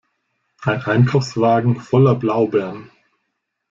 [0.63, 2.89] Ein Einkaufswagen voller Blaubeeren.